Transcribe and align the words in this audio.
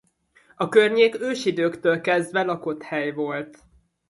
A 0.55 0.69
környék 0.69 1.19
ősidőktől 1.21 2.01
kezdve 2.01 2.41
lakott 2.43 2.81
hely 2.83 3.11
volt. 3.13 3.57